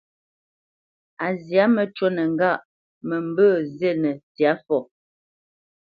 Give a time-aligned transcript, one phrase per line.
[1.25, 2.63] A zyâ məcûnə ŋgâʼ:
[3.07, 4.77] mə mbə̄ zînə ntsyâ fɔ.